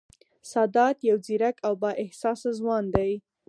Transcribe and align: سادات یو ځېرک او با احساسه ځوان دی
سادات 0.51 0.97
یو 1.09 1.17
ځېرک 1.25 1.55
او 1.67 1.73
با 1.81 1.91
احساسه 2.03 2.49
ځوان 2.59 2.83
دی 2.95 3.11